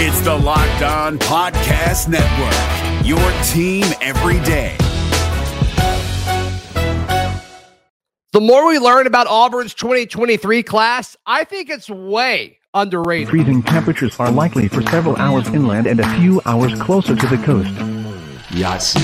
[0.00, 4.76] It's the Locked On Podcast Network, your team every day.
[8.30, 13.30] The more we learn about Auburn's 2023 class, I think it's way underrated.
[13.30, 17.38] Freezing temperatures are likely for several hours inland and a few hours closer to the
[17.38, 17.74] coast.
[18.52, 18.94] Yes.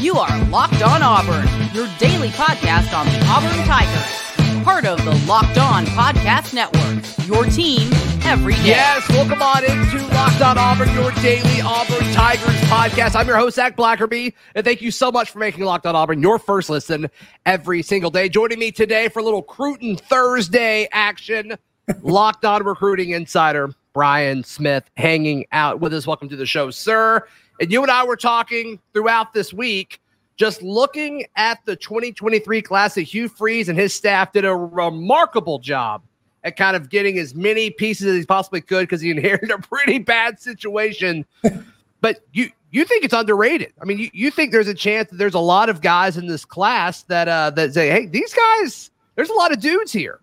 [0.00, 4.23] You are Locked On Auburn, your daily podcast on the Auburn Tigers.
[4.64, 7.92] Part of the Locked On Podcast Network, your team
[8.24, 8.68] every day.
[8.68, 13.14] Yes, welcome on into Locked On Auburn, your daily Auburn Tigers podcast.
[13.14, 16.22] I'm your host, Zac Blackerby, and thank you so much for making Locked On Auburn
[16.22, 17.10] your first listen
[17.44, 18.30] every single day.
[18.30, 21.58] Joining me today for a little Cruton Thursday action,
[22.00, 26.06] Locked On Recruiting Insider, Brian Smith, hanging out with us.
[26.06, 27.28] Welcome to the show, sir.
[27.60, 30.00] And you and I were talking throughout this week,
[30.36, 35.58] just looking at the 2023 class that Hugh Freeze and his staff did a remarkable
[35.58, 36.02] job
[36.42, 39.58] at kind of getting as many pieces as he possibly could because he inherited a
[39.58, 41.24] pretty bad situation.
[42.00, 43.72] but you you think it's underrated.
[43.80, 46.26] I mean, you, you think there's a chance that there's a lot of guys in
[46.26, 50.20] this class that uh that say, hey, these guys, there's a lot of dudes here.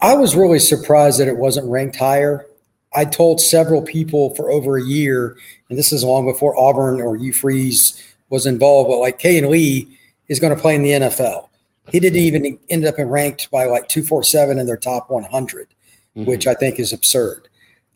[0.00, 2.46] I was really surprised that it wasn't ranked higher.
[2.94, 5.36] I told several people for over a year,
[5.68, 9.98] and this is long before Auburn or Hugh Freeze was involved, but like Kayin Lee
[10.28, 11.48] is going to play in the NFL.
[11.90, 15.68] He didn't even end up in ranked by like 247 in their top 100,
[16.16, 16.28] mm-hmm.
[16.28, 17.48] which I think is absurd.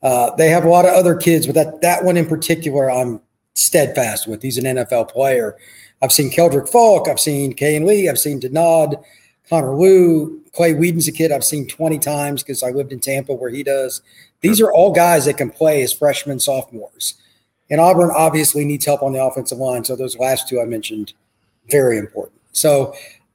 [0.03, 3.21] Uh, they have a lot of other kids, but that, that one in particular, I'm
[3.55, 4.43] steadfast with.
[4.43, 5.57] He's an NFL player.
[6.03, 7.09] I've seen Keldric Faulk.
[7.09, 8.09] I've seen Kayin Lee.
[8.09, 9.03] I've seen Denard,
[9.49, 13.35] Connor Lew, Clay Wedin's a kid I've seen 20 times because I lived in Tampa
[13.35, 14.01] where he does.
[14.41, 17.15] These are all guys that can play as freshmen, sophomores.
[17.71, 19.85] And Auburn obviously needs help on the offensive line.
[19.85, 21.13] So those last two I mentioned,
[21.69, 22.41] very important.
[22.53, 22.95] So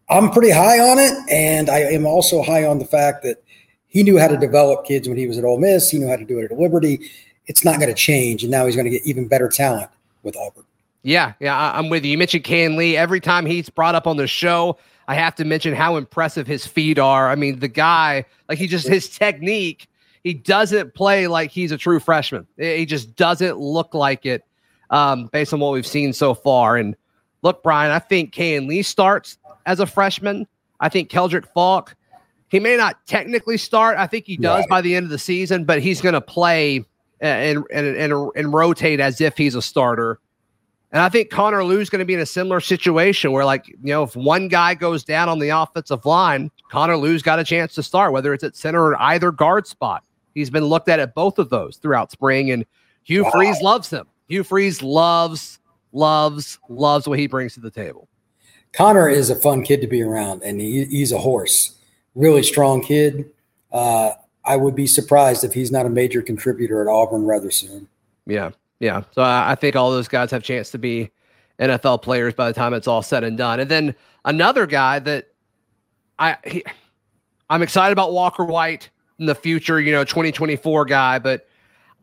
[0.10, 1.14] I'm pretty high on it.
[1.32, 3.42] And I am also high on the fact that
[3.88, 5.90] he knew how to develop kids when he was at Ole Miss.
[5.90, 7.10] He knew how to do it at Liberty.
[7.48, 8.44] It's not going to change.
[8.44, 9.90] And now he's going to get even better talent
[10.24, 10.66] with Auburn.
[11.04, 12.12] Yeah, yeah, I'm with you.
[12.12, 12.98] You mentioned Kayin Lee.
[12.98, 16.66] Every time he's brought up on the show, I have to mention how impressive his
[16.66, 17.30] feet are.
[17.30, 19.88] I mean, the guy, like he just his technique
[20.26, 22.48] he doesn't play like he's a true freshman.
[22.58, 24.44] He just doesn't look like it
[24.90, 26.78] um, based on what we've seen so far.
[26.78, 26.96] And
[27.44, 29.38] look, Brian, I think Kayin Lee starts
[29.68, 30.48] as a freshman.
[30.80, 31.96] I think Keldric Faulk,
[32.50, 34.00] he may not technically start.
[34.00, 34.70] I think he does right.
[34.70, 36.84] by the end of the season, but he's going to play
[37.22, 40.20] and, and, and, and rotate as if he's a starter.
[40.92, 43.78] And I think Connor Lew's going to be in a similar situation where, like, you
[43.84, 47.76] know, if one guy goes down on the offensive line, Connor Lew's got a chance
[47.76, 50.04] to start, whether it's at center or either guard spot.
[50.36, 52.66] He's been looked at at both of those throughout spring, and
[53.04, 53.32] Hugh wow.
[53.32, 54.06] Freeze loves him.
[54.28, 55.60] Hugh Freeze loves,
[55.92, 58.08] loves, loves what he brings to the table.
[58.74, 61.78] Connor is a fun kid to be around, and he, he's a horse.
[62.14, 63.32] Really strong kid.
[63.72, 64.12] Uh,
[64.44, 67.88] I would be surprised if he's not a major contributor at Auburn rather soon.
[68.28, 69.04] Yeah, yeah.
[69.12, 71.12] So I, I think all those guys have chance to be
[71.60, 73.60] NFL players by the time it's all said and done.
[73.60, 75.30] And then another guy that
[76.20, 76.64] I he,
[77.50, 78.90] I'm excited about Walker White
[79.20, 81.48] in the future, you know, 2024 guy, but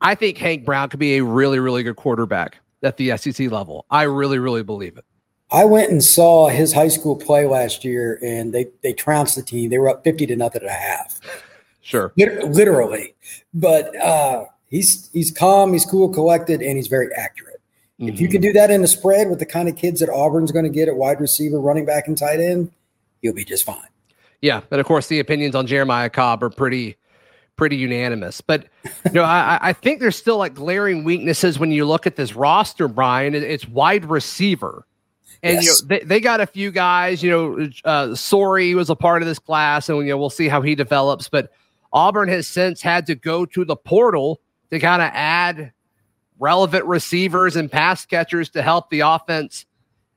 [0.00, 3.86] I think Hank Brown could be a really, really good quarterback at the SEC level.
[3.90, 5.04] I really, really believe it.
[5.52, 9.42] I went and saw his high school play last year, and they they trounced the
[9.42, 9.68] team.
[9.70, 11.20] They were up fifty to nothing and a half.
[11.84, 13.16] Sure, literally.
[13.52, 17.60] But uh, he's he's calm, he's cool, collected, and he's very accurate.
[18.00, 18.08] Mm-hmm.
[18.08, 20.52] If you can do that in the spread with the kind of kids that Auburn's
[20.52, 22.70] going to get at wide receiver, running back, and tight end,
[23.20, 23.88] you'll be just fine.
[24.40, 26.96] Yeah, and of course the opinions on Jeremiah Cobb are pretty
[27.56, 28.40] pretty unanimous.
[28.40, 28.66] But
[29.04, 32.34] you know, I, I think there's still like glaring weaknesses when you look at this
[32.34, 33.34] roster, Brian.
[33.34, 34.86] It's wide receiver.
[35.42, 35.64] And yes.
[35.64, 39.22] you know, they, they got a few guys, you know, uh Sorey was a part
[39.22, 41.28] of this class, and you know, we'll see how he develops.
[41.28, 41.50] But
[41.92, 44.40] Auburn has since had to go to the portal
[44.70, 45.72] to kind of add
[46.38, 49.66] relevant receivers and pass catchers to help the offense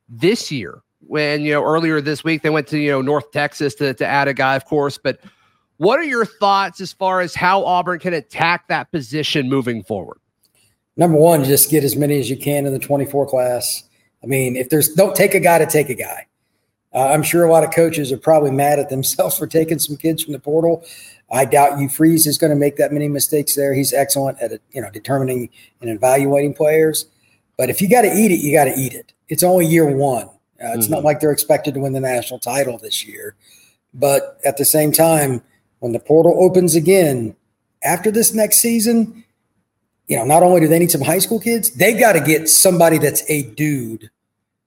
[0.10, 0.82] this year.
[1.08, 4.06] When you know earlier this week they went to you know North Texas to, to
[4.06, 5.20] add a guy, of course, but
[5.78, 10.18] what are your thoughts as far as how Auburn can attack that position moving forward?
[10.98, 13.84] Number one, just get as many as you can in the 24 class.
[14.24, 16.28] I mean, if there's don't take a guy to take a guy.
[16.94, 19.98] Uh, I'm sure a lot of coaches are probably mad at themselves for taking some
[19.98, 20.86] kids from the portal.
[21.30, 23.74] I doubt Hugh Freeze is going to make that many mistakes there.
[23.74, 25.50] He's excellent at you know determining
[25.82, 27.06] and evaluating players.
[27.58, 29.14] But if you got to eat it, you got to eat it.
[29.28, 30.28] It's only year one.
[30.28, 30.96] Uh, it's mm-hmm.
[30.96, 33.36] not like they're expected to win the national title this year.
[33.94, 35.42] But at the same time,
[35.80, 37.36] when the portal opens again
[37.84, 39.24] after this next season,
[40.08, 42.50] you know, not only do they need some high school kids, they got to get
[42.50, 44.10] somebody that's a dude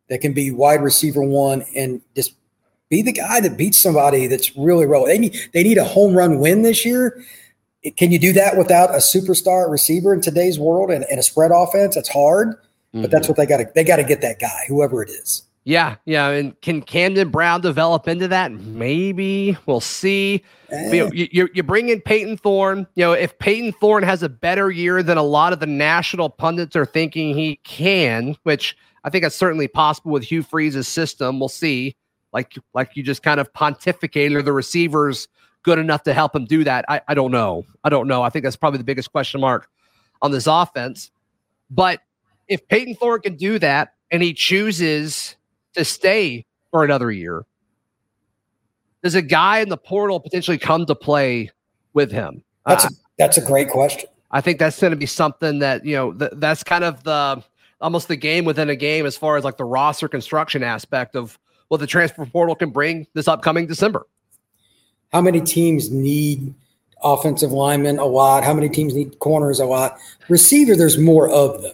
[0.09, 2.35] that can be wide receiver one and just
[2.89, 5.15] be the guy that beats somebody that's really relevant.
[5.15, 7.23] They need they need a home run win this year.
[7.97, 11.51] can you do that without a superstar receiver in today's world and, and a spread
[11.55, 11.97] offense?
[11.97, 13.03] It's hard, mm-hmm.
[13.03, 15.43] but that's what they got to they got to get that guy, whoever it is.
[15.69, 18.53] Yeah, yeah, and can Camden Brown develop into that?
[18.53, 20.43] Maybe we'll see.
[20.71, 20.93] Eh.
[20.93, 22.87] You, know, you, you bring in Payton Thorne.
[22.95, 26.31] You know, if Payton Thorne has a better year than a lot of the national
[26.31, 31.39] pundits are thinking he can, which I think that's certainly possible with Hugh Freeze's system.
[31.39, 31.97] We'll see.
[32.33, 35.29] Like like you just kind of pontificated, are the receivers
[35.65, 36.87] good enough to help him do that?
[36.89, 37.67] I, I don't know.
[37.85, 38.23] I don't know.
[38.23, 39.69] I think that's probably the biggest question mark
[40.23, 41.11] on this offense.
[41.71, 42.01] But
[42.49, 45.37] if Payton Thorne can do that and he chooses
[45.75, 47.45] to stay for another year,
[49.03, 51.51] does a guy in the portal potentially come to play
[51.95, 52.43] with him?
[52.67, 54.09] That's a, uh, that's a great question.
[54.31, 57.43] I think that's going to be something that you know th- that's kind of the
[57.81, 61.39] almost the game within a game as far as like the roster construction aspect of
[61.69, 64.07] what the transfer portal can bring this upcoming December.
[65.13, 66.55] How many teams need
[67.03, 68.45] offensive linemen a lot?
[68.45, 69.99] How many teams need corners a lot?
[70.29, 71.73] Receiver, there's more of them.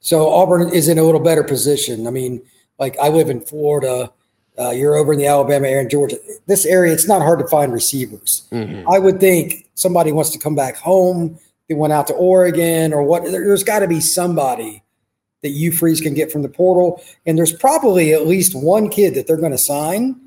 [0.00, 2.06] So Auburn is in a little better position.
[2.06, 2.40] I mean,
[2.80, 4.10] like I live in Florida.
[4.58, 6.16] Uh, you're over in the Alabama area in Georgia.
[6.46, 8.48] This area, it's not hard to find receivers.
[8.50, 8.88] Mm-hmm.
[8.90, 11.38] I would think somebody wants to come back home.
[11.68, 13.24] They went out to Oregon or what.
[13.24, 14.82] There, has got to be somebody
[15.42, 17.02] that Hugh Freeze can get from the portal.
[17.24, 20.20] And there's probably at least one kid that they're going to sign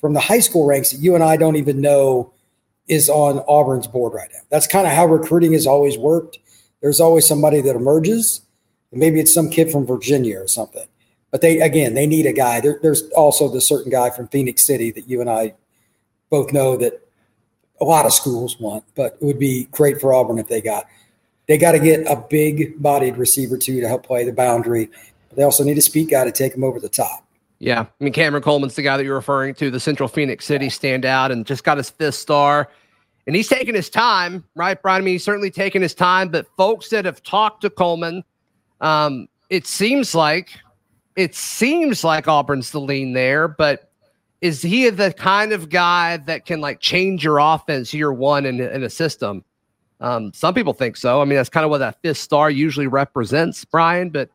[0.00, 2.32] from the high school ranks that you and I don't even know
[2.86, 4.40] is on Auburn's board right now.
[4.50, 6.38] That's kind of how recruiting has always worked.
[6.80, 8.42] There's always somebody that emerges.
[8.90, 10.86] and Maybe it's some kid from Virginia or something.
[11.30, 12.60] But they again, they need a guy.
[12.60, 15.54] There, there's also the certain guy from Phenix City that you and I
[16.28, 17.06] both know that
[17.80, 20.86] a lot of schools want, but it would be great for Auburn if they got.
[21.48, 24.88] They got to get a big-bodied receiver too to help play the boundary.
[25.28, 27.24] But they also need a speed guy to take them over the top.
[27.58, 30.68] Yeah, I mean Cameron Coleman's the guy that you're referring to, the Central Phenix City
[30.68, 32.70] standout, and just got his fifth star.
[33.26, 35.02] And he's taking his time, right, Brian?
[35.02, 36.30] I mean, he's certainly taking his time.
[36.30, 38.24] But folks that have talked to Coleman,
[38.80, 40.50] um, it seems like
[41.20, 43.90] it seems like Auburn's the lean there, but
[44.40, 48.58] is he the kind of guy that can like change your offense year one in,
[48.58, 49.44] in a system?
[50.00, 51.20] Um, some people think so.
[51.20, 54.08] I mean, that's kind of what that fifth star usually represents, Brian.
[54.08, 54.30] But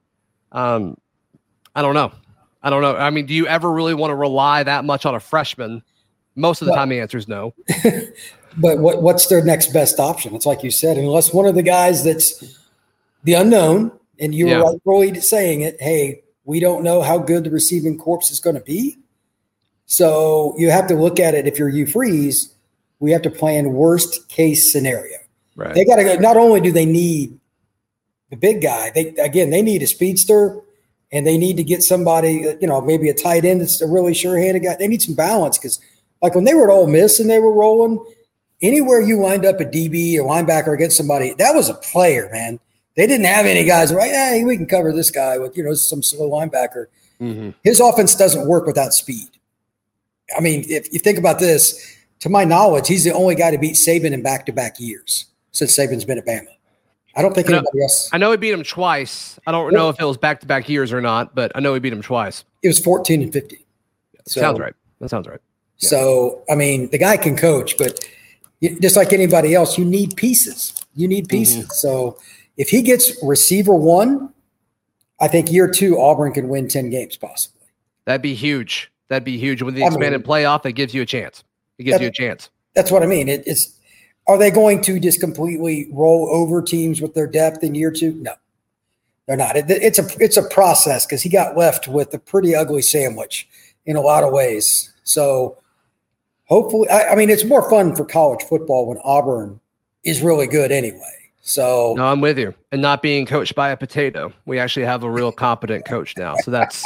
[0.52, 0.96] um,
[1.76, 2.12] I don't know.
[2.62, 2.96] I don't know.
[2.96, 5.82] I mean, do you ever really want to rely that much on a freshman?
[6.36, 7.56] Most of the well, time, the answer is no.
[8.58, 10.36] but what, what's their next best option?
[10.36, 12.60] It's like you said, unless one of the guys that's
[13.24, 14.62] the unknown, and you yeah.
[14.62, 15.82] were right, saying it.
[15.82, 18.98] Hey, we don't know how good the receiving corps is going to be.
[19.88, 21.48] So you have to look at it.
[21.48, 22.54] If you're Hugh Freeze,
[23.00, 25.18] we have to plan worst case scenario.
[25.56, 25.74] Right.
[25.74, 26.16] They got to go.
[26.16, 27.38] Not only do they need
[28.30, 30.62] the big guy, they again they need a speedster,
[31.12, 34.14] and they need to get somebody, you know, maybe a tight end that's a really
[34.14, 34.76] sure-handed guy.
[34.76, 35.80] They need some balance because,
[36.22, 38.04] like when they were at Ole Miss and they were rolling,
[38.62, 42.60] anywhere you lined up a DB or linebacker against somebody, that was a player, man.
[42.96, 44.12] They didn't have any guys right.
[44.12, 46.88] Hey, we can cover this guy with you know some slow linebacker.
[47.20, 47.52] Mm-hmm.
[47.64, 49.30] His offense doesn't work without speed.
[50.36, 53.58] I mean, if you think about this, to my knowledge, he's the only guy to
[53.58, 56.48] beat Saban in back-to-back years since Saban's been at Bama.
[57.16, 58.10] I don't think I know, anybody else.
[58.12, 59.40] I know he beat him twice.
[59.48, 61.94] I don't know if it was back-to-back years or not, but I know he beat
[61.94, 62.44] him twice.
[62.64, 63.66] It was 14 and 50.
[64.26, 64.74] So, sounds right.
[65.00, 65.40] That sounds right.
[65.78, 65.90] Yeah.
[65.90, 68.00] So, I mean, the guy can coach, but
[68.62, 70.74] just like anybody else, you need pieces.
[70.96, 71.64] You need pieces.
[71.64, 71.72] Mm-hmm.
[71.72, 72.18] So
[72.58, 74.34] if he gets receiver one,
[75.20, 77.68] I think year two, Auburn can win 10 games possibly.
[78.06, 78.92] That'd be huge.
[79.08, 79.62] That'd be huge.
[79.62, 81.44] With the expanded I mean, playoff, that gives you a chance.
[81.78, 82.50] It gives you a chance.
[82.74, 83.30] That's what I mean.
[83.30, 83.80] It, it's
[84.28, 88.14] are they going to just completely roll over teams with their depth in year two?
[88.14, 88.34] No,
[89.28, 89.56] they're not.
[89.56, 93.48] It, it's a it's a process because he got left with a pretty ugly sandwich
[93.86, 94.92] in a lot of ways.
[95.04, 95.58] So
[96.46, 99.60] hopefully, I, I mean, it's more fun for college football when Auburn
[100.04, 101.25] is really good anyway.
[101.48, 102.56] So no, I'm with you.
[102.72, 106.34] And not being coached by a potato, we actually have a real competent coach now.
[106.38, 106.84] So that's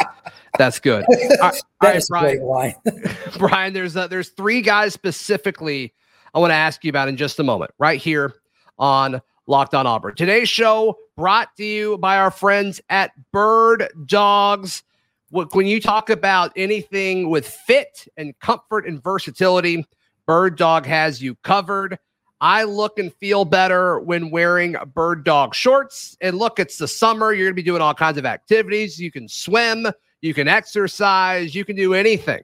[0.57, 1.05] that's good.
[1.41, 1.51] All
[1.81, 2.75] right, Brian.
[3.37, 5.93] Brian, there's uh, there's three guys specifically
[6.33, 8.33] I want to ask you about in just a moment, right here
[8.77, 10.15] on Locked On Auburn.
[10.15, 14.83] Today's show brought to you by our friends at Bird Dogs.
[15.31, 19.85] When you talk about anything with fit and comfort and versatility,
[20.27, 21.97] Bird Dog has you covered.
[22.41, 26.15] I look and feel better when wearing bird dog shorts.
[26.21, 27.33] And look, it's the summer.
[27.33, 28.99] You're going to be doing all kinds of activities.
[28.99, 29.87] You can swim,
[30.21, 32.43] you can exercise, you can do anything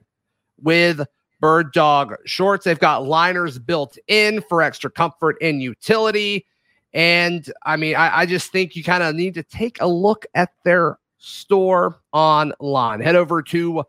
[0.60, 1.00] with
[1.40, 2.64] bird dog shorts.
[2.64, 6.46] They've got liners built in for extra comfort and utility.
[6.92, 10.26] And I mean, I, I just think you kind of need to take a look
[10.34, 13.00] at their store online.
[13.00, 13.84] Head over to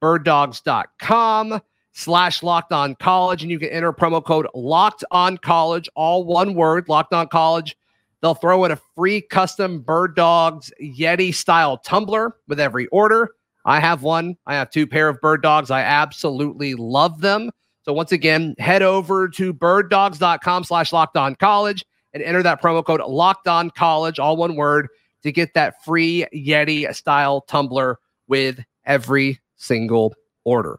[0.00, 1.60] birddogs.com
[1.92, 6.54] slash locked on college, and you can enter promo code locked on college, all one
[6.54, 7.76] word, locked on college.
[8.20, 13.30] They'll throw in a free custom Bird Dogs Yeti style tumbler with every order.
[13.64, 14.36] I have one.
[14.46, 15.70] I have two pair of Bird Dogs.
[15.70, 17.50] I absolutely love them.
[17.84, 22.84] So once again, head over to birddogs.com slash locked on college and enter that promo
[22.84, 24.88] code locked on college, all one word,
[25.24, 30.78] to get that free Yeti style tumbler with every single order.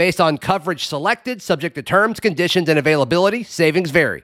[0.00, 4.22] Based on coverage selected, subject to terms, conditions, and availability, savings vary.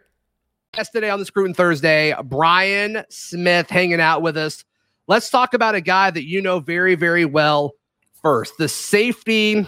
[0.74, 4.64] Yesterday on the Scruton Thursday, Brian Smith hanging out with us.
[5.06, 7.74] Let's talk about a guy that you know very, very well
[8.22, 8.54] first.
[8.56, 9.66] The safety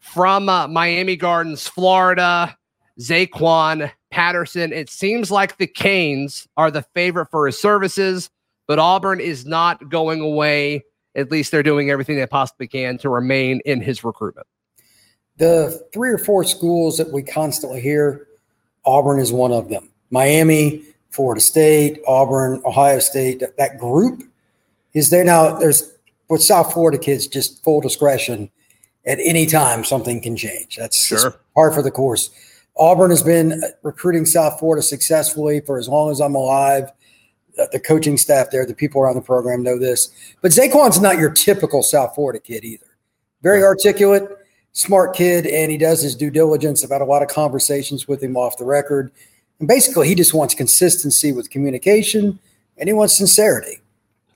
[0.00, 2.56] from uh, Miami Gardens, Florida,
[2.98, 4.72] Zaquan Patterson.
[4.72, 8.30] It seems like the Canes are the favorite for his services,
[8.66, 10.86] but Auburn is not going away.
[11.14, 14.46] At least they're doing everything they possibly can to remain in his recruitment.
[15.40, 18.28] The three or four schools that we constantly hear,
[18.84, 19.88] Auburn is one of them.
[20.10, 24.22] Miami, Florida State, Auburn, Ohio State, that group
[24.92, 25.56] is there now.
[25.56, 25.94] There's
[26.28, 28.50] with South Florida kids, just full discretion.
[29.06, 30.76] At any time, something can change.
[30.76, 31.40] That's Sure.
[31.54, 32.28] par for the course.
[32.76, 36.92] Auburn has been uh, recruiting South Florida successfully for as long as I'm alive.
[37.56, 40.10] The, the coaching staff there, the people around the program know this.
[40.42, 42.86] But Zaquan's not your typical South Florida kid either.
[43.42, 44.28] Very articulate,
[44.72, 46.84] smart kid, and he does his due diligence.
[46.84, 49.10] I've had a lot of conversations with him off the record.
[49.58, 52.38] And basically, he just wants consistency with communication
[52.78, 53.80] and he wants sincerity.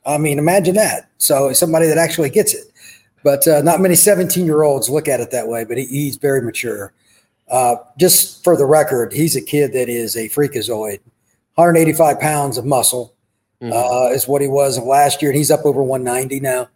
[0.06, 1.08] I mean, imagine that.
[1.16, 2.66] So somebody that actually gets it.
[3.22, 6.16] But uh, not many 17 year olds look at it that way, but he, he's
[6.16, 6.92] very mature.
[7.48, 11.00] Uh, just for the record, he's a kid that is a freakazoid.
[11.54, 13.14] 185 pounds of muscle
[13.62, 15.30] uh, is what he was last year.
[15.30, 16.68] And he's up over 190 now.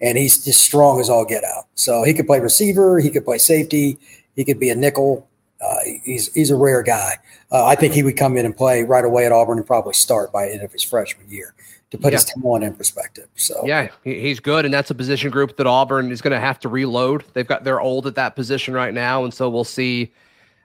[0.00, 1.64] And he's just strong as all get out.
[1.74, 3.98] So he could play receiver, he could play safety,
[4.34, 5.28] he could be a nickel.
[5.60, 7.14] Uh, he's he's a rare guy.
[7.50, 9.94] Uh, I think he would come in and play right away at Auburn and probably
[9.94, 11.54] start by the end of his freshman year
[11.90, 13.28] to put his talent in perspective.
[13.36, 16.58] So Yeah, he's good, and that's a position group that Auburn is going to have
[16.60, 17.24] to reload.
[17.32, 20.12] They've got they're old at that position right now, and so we'll see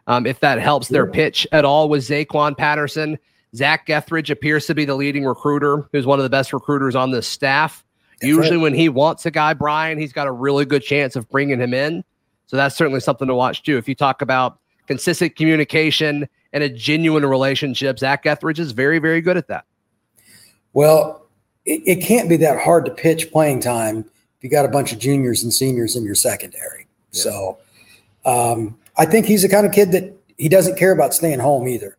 [0.07, 3.17] um, if that helps their pitch at all with Zaquan Patterson.
[3.55, 7.11] Zac Etheridge appears to be the leading recruiter, who's one of the best recruiters on
[7.11, 7.85] this staff.
[8.21, 8.63] Usually, right.
[8.63, 11.73] when he wants a guy, Brian, he's got a really good chance of bringing him
[11.73, 12.03] in.
[12.47, 13.77] So that's certainly something to watch too.
[13.77, 19.21] If you talk about consistent communication and a genuine relationship, Zac Etheridge is very, very
[19.21, 19.65] good at that.
[20.73, 21.25] Well,
[21.65, 24.91] it, it can't be that hard to pitch playing time if you got a bunch
[24.91, 26.87] of juniors and seniors in your secondary.
[27.11, 27.57] So
[28.25, 31.67] um, I think he's the kind of kid that he doesn't care about staying home
[31.67, 31.97] either.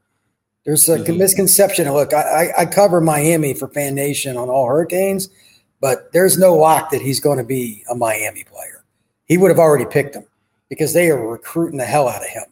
[0.64, 1.90] There's a misconception.
[1.90, 5.28] Look, I, I, I cover Miami for Fan Nation on all Hurricanes,
[5.80, 8.84] but there's no lock that he's going to be a Miami player.
[9.26, 10.24] He would have already picked him
[10.68, 12.44] because they are recruiting the hell out of him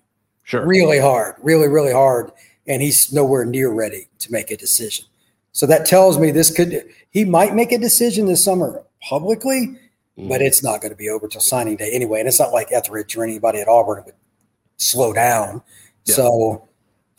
[0.44, 0.64] Sure.
[0.66, 2.32] really hard, really, really hard,
[2.66, 5.04] and he's nowhere near ready to make a decision.
[5.52, 9.76] So that tells me this could he might make a decision this summer publicly,
[10.16, 12.20] but it's not going to be over till signing day anyway.
[12.20, 14.14] And it's not like Etheridge or anybody at Auburn would
[14.76, 15.62] slow down.
[16.04, 16.14] Yeah.
[16.14, 16.68] So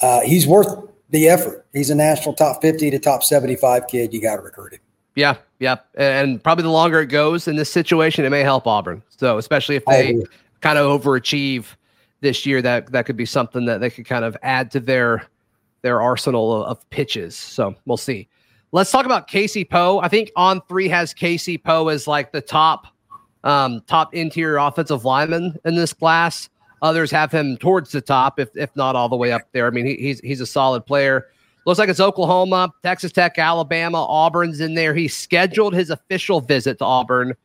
[0.01, 1.65] uh, he's worth the effort.
[1.73, 4.13] He's a national top fifty to top seventy-five kid.
[4.13, 4.79] You got to recruit him.
[5.15, 9.03] Yeah, yeah, and probably the longer it goes in this situation, it may help Auburn.
[9.09, 10.25] So especially if they agree.
[10.61, 11.65] kind of overachieve
[12.21, 15.27] this year, that that could be something that they could kind of add to their
[15.81, 17.35] their arsenal of, of pitches.
[17.35, 18.27] So we'll see.
[18.71, 19.99] Let's talk about Casey Poe.
[19.99, 22.87] I think On3 has Casey Poe as like the top
[23.43, 26.49] um, top interior offensive lineman in this class.
[26.81, 29.67] Others have him towards the top, if if not all the way up there.
[29.67, 31.27] I mean, he, he's he's a solid player.
[31.69, 34.95] Looks like it's Oklahoma, Texas Tech, Alabama, Auburn's in there.
[34.95, 37.35] He scheduled his official visit to Auburn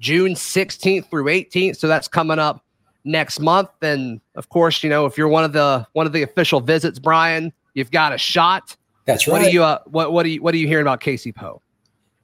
[0.00, 2.64] June 16th through 18th, so that's coming up
[3.04, 3.68] next month.
[3.82, 6.98] And of course, you know, if you're one of the one of the official visits,
[6.98, 8.74] Brian, you've got a shot.
[9.04, 9.34] That's right.
[9.34, 11.60] What are you uh, what what are you what are you hearing about Casey Poe?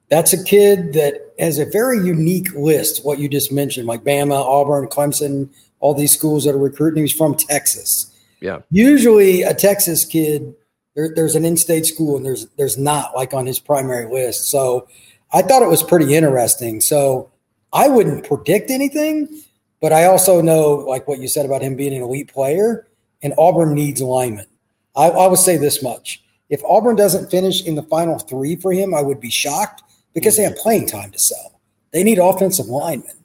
[0.09, 3.05] That's a kid that has a very unique list.
[3.05, 5.47] What you just mentioned, like Bama, Auburn, Clemson,
[5.79, 7.03] all these schools that are recruiting.
[7.03, 8.07] He's from Texas.
[8.39, 8.61] Yeah.
[8.71, 10.55] Usually, a Texas kid,
[10.95, 14.49] there, there's an in-state school, and there's there's not like on his primary list.
[14.49, 14.87] So,
[15.31, 16.81] I thought it was pretty interesting.
[16.81, 17.31] So,
[17.73, 19.43] I wouldn't predict anything,
[19.81, 22.87] but I also know, like what you said about him being an elite player,
[23.21, 24.47] and Auburn needs linemen.
[24.95, 28.73] I, I would say this much: if Auburn doesn't finish in the final three for
[28.73, 29.83] him, I would be shocked
[30.13, 31.59] because they have playing time to sell.
[31.91, 33.15] They need offensive linemen.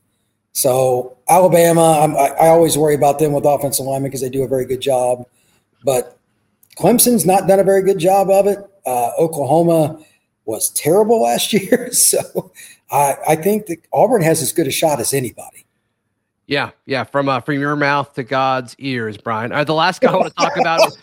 [0.52, 4.48] So Alabama, I, I always worry about them with offensive linemen because they do a
[4.48, 5.26] very good job,
[5.84, 6.15] but
[6.76, 8.58] Clemson's not done a very good job of it.
[8.84, 9.98] Uh, Oklahoma
[10.44, 12.52] was terrible last year, so
[12.90, 15.66] I, I think that Auburn has as good a shot as anybody.
[16.46, 19.50] Yeah, yeah, from uh, from your mouth to God's ears, Brian.
[19.50, 20.96] Uh, the last guy I want to talk about is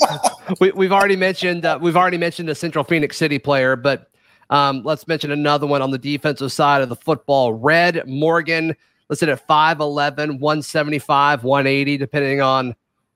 [0.62, 4.10] we, we've already mentioned uh, we've already mentioned the Central Phenix City player, but
[4.50, 7.52] um, let's mention another one on the defensive side of the football.
[7.54, 8.74] Red Morgan,
[9.10, 12.74] listed at 5'11, 175, 180, depending on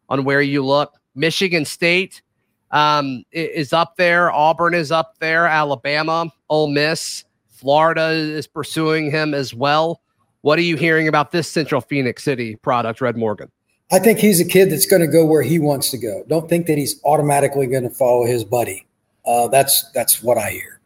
[0.10, 0.96] on where you look.
[1.16, 2.22] Michigan State
[2.72, 4.32] um, is up there.
[4.32, 5.48] Auburn is up there.
[5.48, 10.02] Alabama, Ole Miss, Florida is pursuing him as well.
[10.42, 13.52] What are you hearing about this Central Phenix City product, Red Morgan?
[13.92, 16.24] I think he's a kid that's going to go where he wants to go.
[16.28, 18.86] Don't think that he's automatically going to follow his buddy.
[19.26, 20.80] Uh, that's that's what I hear.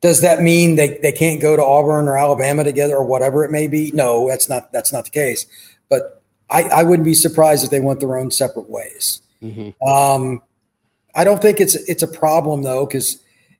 [0.00, 3.50] Does that mean they, they can't go to Auburn or Alabama together or whatever it
[3.50, 3.90] may be?
[3.92, 5.46] No, that's not that's not the case.
[5.88, 9.22] But I, I wouldn't be surprised if they went their own separate ways.
[9.42, 9.86] Mm-hmm.
[9.86, 10.42] Um,
[11.14, 13.18] I don't think it's it's a problem though, because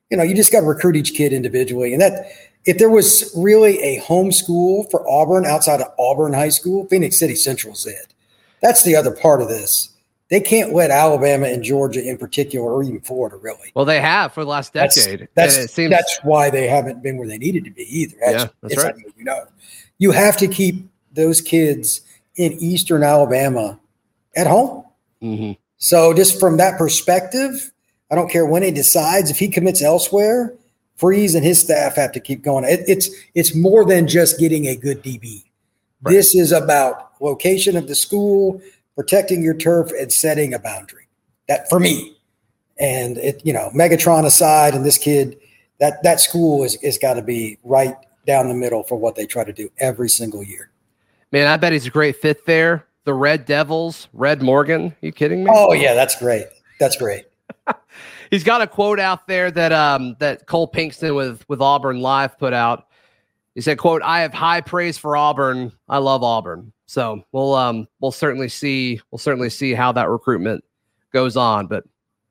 [0.09, 2.31] you know you just got to recruit each kid individually, and that
[2.65, 7.17] if there was really a home school for Auburn outside of Auburn High School, Phenix
[7.19, 8.13] City Central is it.
[8.61, 9.89] That's the other part of this.
[10.29, 13.71] They can't let Alabama and Georgia in particular, or even Florida, really.
[13.75, 15.27] Well, they have for the last decade.
[15.35, 18.15] That's that's, seems- that's why they haven't been where they needed to be either.
[18.21, 18.95] That's, yeah, that's right.
[19.17, 19.43] You know,
[19.97, 22.01] you have to keep those kids
[22.37, 23.77] in Eastern Alabama
[24.35, 24.85] at home.
[25.21, 25.51] Mm-hmm.
[25.83, 27.71] So, just from that perspective,
[28.11, 30.53] I don't care when he decides if he commits elsewhere
[31.01, 32.63] Freeze and his staff have to keep going.
[32.63, 35.43] It, it's it's more than just getting a good DB.
[36.03, 36.11] Right.
[36.11, 38.61] This is about location of the school,
[38.95, 41.07] protecting your turf, and setting a boundary.
[41.47, 42.15] That for me,
[42.79, 45.39] and it you know Megatron aside, and this kid,
[45.79, 47.95] that that school is is got to be right
[48.27, 50.69] down the middle for what they try to do every single year.
[51.31, 52.85] Man, I bet he's a great fit there.
[53.03, 54.87] The Red Devils, Red Morgan.
[54.87, 55.51] Are you kidding me?
[55.53, 56.45] Oh yeah, that's great.
[56.79, 57.25] That's great.
[58.31, 62.37] he's got a quote out there that um that Cole Pinkston with with Auburn Live
[62.37, 62.87] put out.
[63.55, 65.71] He said, "quote I have high praise for Auburn.
[65.89, 70.63] I love Auburn." So we'll um we'll certainly see we'll certainly see how that recruitment
[71.13, 71.83] goes on, but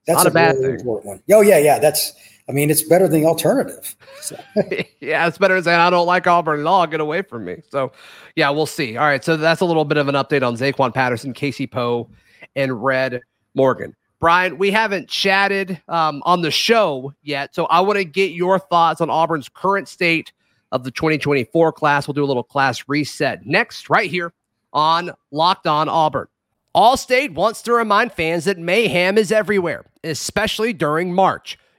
[0.07, 0.87] that's not a, a bad really thing.
[0.87, 1.23] One.
[1.31, 1.79] Oh yeah, yeah.
[1.79, 2.13] That's
[2.51, 3.95] I mean it's better than the alternative.
[4.21, 4.37] So.
[5.01, 6.87] yeah, it's better than saying I don't like Auburn at all.
[6.87, 7.63] Get away from me.
[7.69, 7.93] So
[8.35, 8.97] yeah, we'll see.
[8.97, 12.11] All right, so that's a little bit of an update on Zaquan Patterson, Casey Poe,
[12.57, 13.21] and Red
[13.55, 13.95] Morgan.
[14.19, 18.59] Brian, we haven't chatted um, on the show yet, so I want to get your
[18.59, 20.33] thoughts on Auburn's current state
[20.73, 22.07] of the 2024 class.
[22.07, 24.35] We'll do a little class reset next, right here
[24.73, 26.27] on Locked On Auburn.
[26.75, 31.59] Allstate wants to remind fans that mayhem is everywhere, especially during March.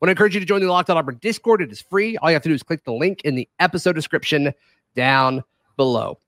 [0.00, 1.60] Want to encourage you to join the Locked On Auburn Discord.
[1.60, 2.16] It is free.
[2.16, 4.54] All you have to do is click the link in the episode description
[4.96, 5.44] down
[5.76, 6.18] below.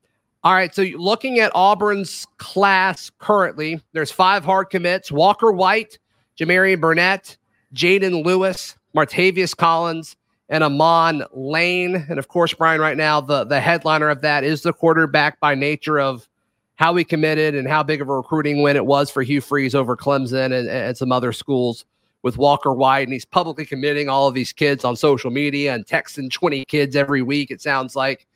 [0.44, 5.98] All right, so looking at Auburn's class currently, there's five hard commits: Walker White,
[6.38, 7.38] Jamarian Burnett,
[7.74, 10.16] Jaden Lewis, Martavius Collins,
[10.50, 12.04] and Amon Lane.
[12.10, 15.54] And of course, Brian, right now, the, the headliner of that is the quarterback by
[15.54, 16.28] nature of
[16.74, 19.74] how he committed and how big of a recruiting win it was for Hugh Freeze
[19.74, 21.86] over Clemson and, and some other schools
[22.22, 23.02] with Walker White.
[23.02, 26.96] And he's publicly committing all of these kids on social media and texting 20 kids
[26.96, 28.26] every week, it sounds like.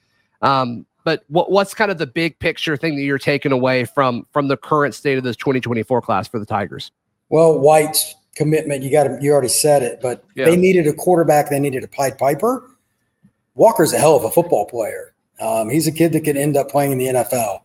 [0.42, 4.26] Um, but what, what's kind of the big picture thing that you're taking away from
[4.32, 6.90] from the current state of this 2024 class for the Tigers?
[7.28, 8.82] Well, White's commitment.
[8.82, 10.46] You got you already said it, but yeah.
[10.46, 11.48] they needed a quarterback.
[11.48, 12.68] They needed a Pied Piper.
[13.54, 15.14] Walker's a hell of a football player.
[15.40, 17.60] Um, he's a kid that could end up playing in the NFL.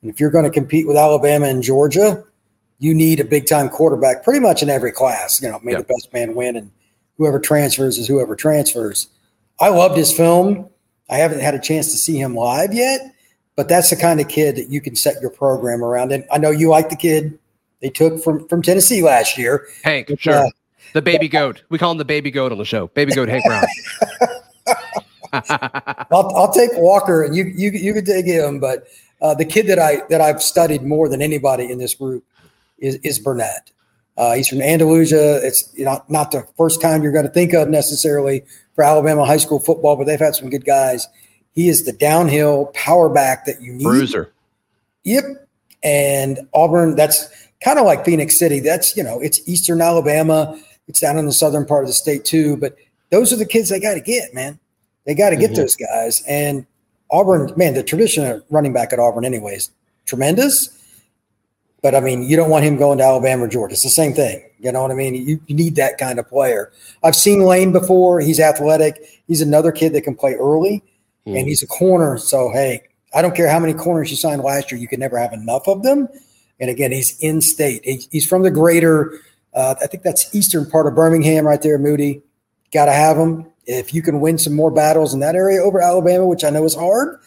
[0.00, 2.24] And if you're going to compete with Alabama and Georgia,
[2.78, 5.40] you need a big time quarterback pretty much in every class.
[5.40, 6.70] You know, may the best man win, and
[7.16, 9.08] whoever transfers is whoever transfers.
[9.60, 10.68] I loved his film.
[11.08, 13.00] I haven't had a chance to see him live yet,
[13.54, 16.12] but that's the kind of kid that you can set your program around.
[16.12, 17.38] And I know you like the kid
[17.80, 19.66] they took from from Tennessee last year.
[19.82, 20.34] Hank, sure.
[20.34, 20.50] Uh,
[20.92, 21.62] the baby goat.
[21.68, 22.88] We call him the baby goat on the show.
[22.88, 23.64] Baby goat Hank Brown.
[25.32, 28.60] I'll, I'll take Walker, and you you you can take him.
[28.60, 28.86] But
[29.20, 32.24] uh, the kid that I that I've studied more than anybody in this group
[32.78, 33.70] is is Burnett.
[34.16, 35.40] Uh, he's from Andalusia.
[35.46, 39.24] It's you know, not the first time you're going to think of necessarily for Alabama
[39.24, 41.06] high school football, but they've had some good guys.
[41.52, 43.84] He is the downhill power back that you need.
[43.84, 44.32] Bruiser.
[45.04, 45.24] Yep.
[45.82, 47.28] And Auburn, that's
[47.62, 48.60] kind of like Phenix City.
[48.60, 50.58] That's, you know, it's Eastern Alabama.
[50.88, 52.56] It's down in the southern part of the state too.
[52.56, 52.76] But
[53.10, 54.58] those are the kids they got to get, man.
[55.04, 55.56] They got to get Mhm.
[55.56, 56.22] those guys.
[56.26, 56.66] And
[57.10, 59.70] Auburn, man, the tradition of running back at Auburn, anyways,
[60.06, 60.68] tremendous.
[61.86, 63.74] But I mean, you don't want him going to Alabama or Georgia.
[63.74, 64.42] It's the same thing.
[64.58, 65.14] You know what I mean?
[65.14, 66.72] You, you need that kind of player.
[67.04, 68.18] I've seen Lane before.
[68.20, 69.00] He's athletic.
[69.28, 70.82] He's another kid that can play early,
[71.28, 71.38] Mhm.
[71.38, 72.18] and he's a corner.
[72.18, 72.82] So hey,
[73.14, 74.80] I don't care how many corners you signed last year.
[74.80, 76.08] You can never have enough of them.
[76.58, 77.82] And again, he's in state.
[77.84, 79.12] He- He's from the greater,
[79.54, 81.78] uh, I think that's eastern part of Birmingham, right there.
[81.78, 82.20] Moody,
[82.74, 83.46] got to have him.
[83.64, 86.64] If you can win some more battles in that area over Alabama, which I know
[86.64, 87.20] is hard,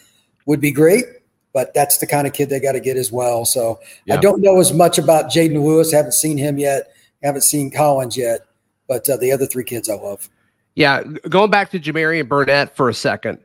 [0.44, 1.06] would be great.
[1.52, 3.44] But that's the kind of kid they got to get as well.
[3.44, 5.92] So I don't know as much about Jaden Lewis.
[5.92, 6.92] Haven't seen him yet.
[7.22, 8.46] Haven't seen Collins yet.
[8.86, 10.28] But uh, the other three kids I love.
[10.74, 13.38] Yeah, going back to Jamarian Burnett for a second.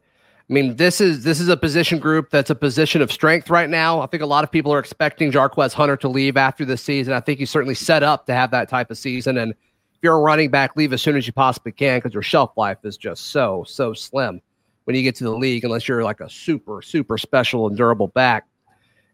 [0.48, 3.70] I mean, this is this is a position group that's a position of strength right
[3.70, 4.02] now.
[4.02, 7.14] I think a lot of people are expecting Jarquez Hunter to leave after this season.
[7.14, 9.40] I think he's certainly set up to have that type of season.
[9.40, 9.58] And if
[10.04, 12.78] you're a running back, leave as soon as you possibly can because your shelf life
[12.84, 14.40] is just so so slim
[14.86, 18.08] when you get to the league, unless you're like a super super special and durable
[18.08, 18.48] back.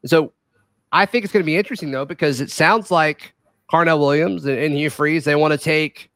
[0.06, 0.34] So
[0.92, 3.34] I think it's going to be interesting though because it sounds like
[3.72, 6.10] Carnell Williams and, and Hugh Freeze they want to take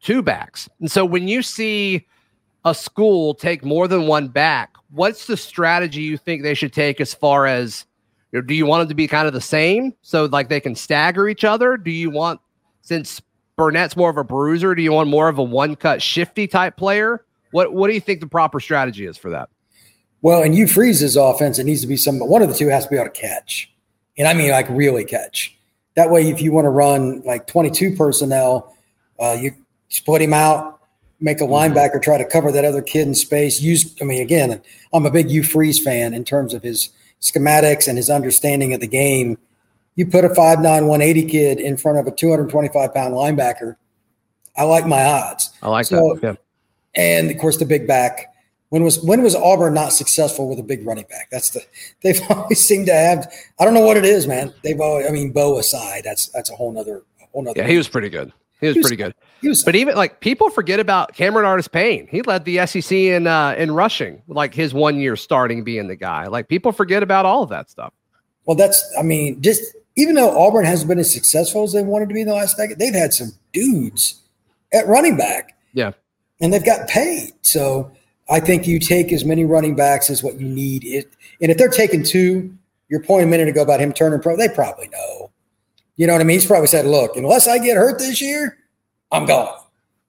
[0.00, 0.68] two backs.
[0.80, 2.06] And so when you see
[2.64, 7.00] a school take more than one back, what's the strategy you think they should take
[7.00, 7.86] as far as
[8.32, 10.60] you know, do you want them to be kind of the same so like they
[10.60, 11.76] can stagger each other?
[11.76, 12.40] Do you want
[12.82, 13.20] since
[13.56, 16.76] Burnett's more of a bruiser, do you want more of a one cut shifty type
[16.76, 17.24] player?
[17.52, 19.48] What what do you think the proper strategy is for that?
[20.22, 21.58] Well, and Hugh Freeze his offense.
[21.58, 22.18] It needs to be some.
[22.18, 23.72] One of the two has to be able to catch,
[24.18, 25.56] and I mean like really catch.
[25.96, 28.76] That way, if you want to run like twenty-two personnel,
[29.18, 29.52] uh, you
[29.88, 30.80] split him out,
[31.20, 33.60] make a linebacker try to cover that other kid in space.
[33.60, 34.60] Use, I mean, again,
[34.92, 38.80] I'm a big Hugh Freeze fan in terms of his schematics and his understanding of
[38.80, 39.36] the game.
[39.96, 43.76] You put a 5'9", 180 kid in front of a 225 pound linebacker.
[44.56, 45.50] I like my odds.
[45.62, 46.22] I like So- that.
[46.22, 46.34] Yeah.
[46.94, 48.26] And of course, the big back.
[48.70, 51.28] When was when was Auburn not successful with a big running back?
[51.30, 51.62] That's the
[52.02, 53.32] they've always seemed to have.
[53.58, 54.54] I don't know what it is, man.
[54.62, 55.06] They've always.
[55.06, 57.60] I mean, Bo aside, that's that's a whole nother a whole nother.
[57.60, 58.32] Yeah, he was pretty good.
[58.60, 59.14] He was He was- pretty good.
[59.40, 62.06] He was- But even like people forget about Cameron Artis Payne.
[62.08, 65.96] He led the SEC in uh in rushing, like his one year starting being the
[65.96, 66.26] guy.
[66.26, 67.92] Like people forget about all of that stuff.
[68.44, 68.84] well, that's.
[68.98, 69.62] I mean, just
[69.96, 72.56] even though Auburn hasn't been as successful as they wanted to be in the last
[72.56, 74.20] decade, they've had some dudes
[74.72, 75.56] at running back.
[75.72, 75.92] Yeah.
[76.40, 77.32] And they've got paid.
[77.42, 77.90] So
[78.28, 80.84] I think you take as many running backs as what you need.
[80.84, 82.54] It, and if they're taking two,
[82.88, 85.30] your point a minute ago about him turning pro, they probably know.
[85.96, 86.38] You know what I mean?
[86.38, 88.58] He's probably said, "Look, unless I get hurt this year,
[89.12, 89.54] I'm gone."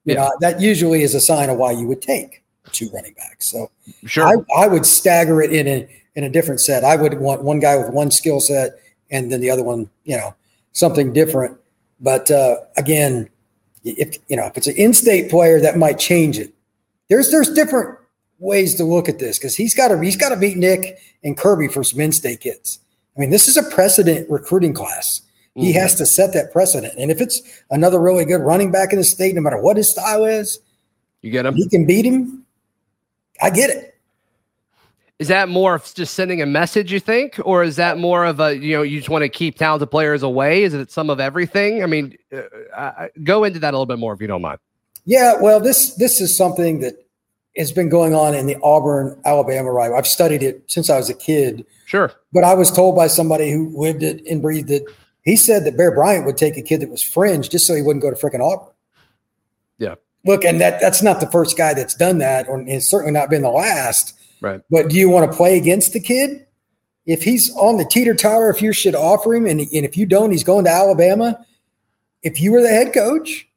[0.04, 0.22] You Yeah.
[0.22, 2.42] know that usually is a sign of why you would take
[2.72, 3.46] two running backs.
[3.50, 3.70] So
[4.06, 4.26] Sure.
[4.26, 6.84] I, I would stagger it in a in a different set.
[6.84, 8.72] I would want one guy with one skill set
[9.10, 10.34] and then the other one, you know,
[10.72, 11.56] something different.
[12.00, 13.28] But uh, again,
[13.84, 16.52] if you know if it's an in-state player, that might change it.
[17.08, 17.98] There's there's different
[18.38, 21.36] ways to look at this because he's got to he's got to beat Nick and
[21.36, 22.78] Kirby for some in-state kids.
[23.16, 25.20] I mean, this is a precedent recruiting class.
[25.54, 25.74] He Mhm.
[25.74, 26.94] has to set that precedent.
[26.96, 29.90] And if it's another really good running back in the state, no matter what his
[29.90, 30.58] style is,
[31.20, 31.54] you get him.
[31.54, 32.46] he can beat him.
[33.40, 33.91] I get it.
[35.22, 38.40] Is that more of just sending a message, you think, or is that more of
[38.40, 40.64] a you know you just want to keep talented players away?
[40.64, 41.80] Is it some of everything?
[41.80, 42.40] I mean, uh,
[42.76, 44.58] uh, go into that a little bit more if you don't mind.
[45.04, 46.94] Yeah, well, this this is something that
[47.56, 49.96] has been going on in the Auburn Alabama rivalry.
[49.96, 52.10] I've studied it since I was a kid, Sure.
[52.32, 54.82] but I was told by somebody who lived it and breathed it.
[55.22, 57.82] He said that Bear Bryant would take a kid that was fringe just so he
[57.82, 58.74] wouldn't go to frickin' Auburn.
[59.78, 59.94] Yeah.
[60.24, 63.30] Look, and that that's not the first guy that's done that, or it's certainly not
[63.30, 64.18] been the last.
[64.42, 64.60] Right.
[64.70, 66.46] But do you want to play against the kid?
[67.06, 70.04] If he's on the teeter totter, if you should offer him, and, and if you
[70.04, 71.44] don't, he's going to Alabama.
[72.22, 73.48] If you were the head coach,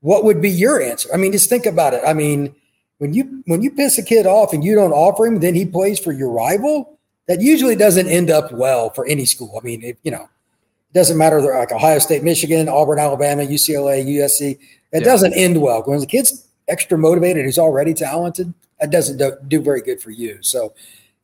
[0.00, 1.08] what would be your answer?
[1.12, 2.02] I mean, just think about it.
[2.06, 2.54] I mean,
[2.98, 5.66] when you when you piss a kid off and you don't offer him, then he
[5.66, 6.98] plays for your rival.
[7.28, 9.58] That usually doesn't end up well for any school.
[9.60, 13.42] I mean, it, you know, it doesn't matter they're like Ohio State, Michigan, Auburn, Alabama,
[13.42, 14.52] UCLA, USC.
[14.52, 14.58] It
[14.92, 15.00] Yeah.
[15.00, 15.82] doesn't end well.
[15.82, 18.54] When the kid's extra motivated, he's already talented,
[18.86, 20.38] that doesn't do, do very good for you.
[20.42, 20.74] So,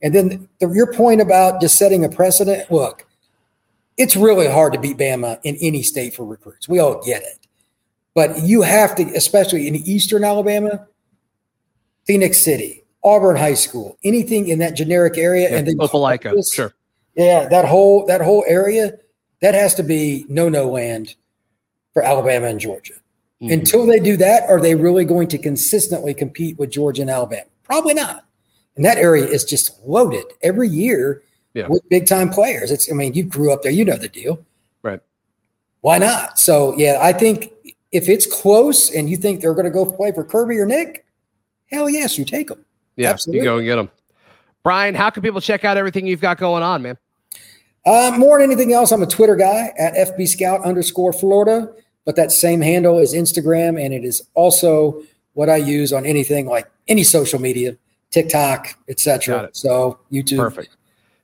[0.02, 2.70] and then the, your point about just setting a precedent.
[2.70, 3.06] Look,
[3.96, 6.68] it's really hard to beat Bama in any state for recruits.
[6.68, 7.38] We all get it.
[8.14, 10.86] But you have to, especially in Eastern Alabama,
[12.04, 16.52] Phenix City, Auburn High School, anything in that generic area, Yeah, and then Opelika, this-
[16.52, 16.74] sure.
[17.14, 18.94] yeah, that whole that whole area
[19.40, 21.14] that has to be no no land
[21.94, 22.94] for Alabama and Georgia.
[23.40, 23.52] Mhm.
[23.52, 27.44] Until they do that, are they really going to consistently compete with Georgia and Alabama?
[27.72, 28.26] Probably not.
[28.76, 31.22] And that area is just loaded every year
[31.54, 31.68] Yeah.
[31.68, 32.70] with big time players.
[32.70, 34.44] It's, I mean, you grew up there, you know the deal.
[34.82, 35.00] Right.
[35.80, 36.38] Why not?
[36.38, 37.50] So, yeah, I think
[37.90, 41.06] if it's close and you think they're going to go play for Kirby or Nick,
[41.70, 42.62] hell yes, you take them.
[42.96, 43.38] Yeah, Absolutely.
[43.38, 43.90] you go and get them.
[44.62, 46.98] Brian, how can people check out everything you've got going on, man?
[47.86, 51.72] Uh, more than anything else, I'm a Twitter guy at FB Scout underscore Florida,
[52.04, 56.44] but that same handle is Instagram, and it is also what I use on anything
[56.46, 57.76] like any social media,
[58.10, 59.50] TikTok, etc.
[59.52, 60.38] So YouTube.
[60.38, 60.76] Perfect.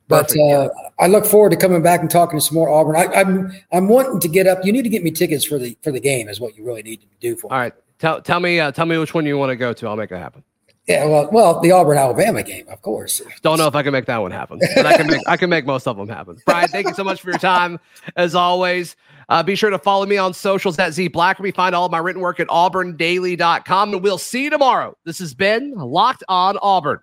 [0.07, 0.41] But Perfect.
[0.41, 0.69] uh,
[0.99, 2.95] I look forward to coming back and talking to some more Auburn.
[2.95, 4.65] I, I'm I'm wanting to get up.
[4.65, 6.27] You need to get me tickets for the for the game.
[6.29, 7.47] Is what you really need to do for.
[7.47, 7.53] me.
[7.53, 7.73] All right.
[7.99, 9.87] Tell tell me uh, tell me which one you want to go to.
[9.87, 10.43] I'll make it happen.
[10.89, 11.05] Yeah.
[11.05, 13.21] Well, well, the Auburn Alabama game, of course.
[13.43, 15.47] Don't know if I can make that one happen, but I can make I can
[15.47, 16.41] make most of them happen.
[16.47, 17.79] Brian, thank you so much for your time
[18.15, 18.95] as always.
[19.29, 21.53] Uh, be sure to follow me on socials at Z Blackerby.
[21.53, 23.93] Find all of my written work at auburndaily.com.
[23.93, 24.97] And we'll see you tomorrow.
[25.05, 27.01] This has been Locked on Auburn.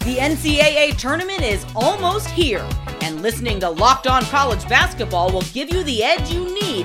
[0.00, 2.68] The NCAA tournament is almost here,
[3.02, 6.84] and listening to Locked On College Basketball will give you the edge you need